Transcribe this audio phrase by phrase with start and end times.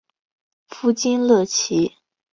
[0.67, 1.93] 夫金乐琦。